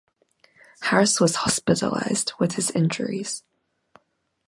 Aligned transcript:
Harris 0.79 1.21
was 1.21 1.35
hospitalized 1.35 2.33
with 2.39 2.53
his 2.53 2.71
injuries. 2.71 3.43